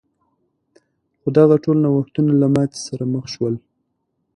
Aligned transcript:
خو 1.19 1.27
دغه 1.37 1.55
ټول 1.63 1.77
نوښتونه 1.83 2.31
له 2.41 2.47
ماتې 2.55 2.79
سره 2.87 3.03
مخ 3.13 3.25
شول. 3.33 3.55